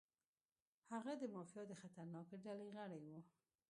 [0.93, 3.07] هغه د مافیا د خطرناکې ډلې غړی و.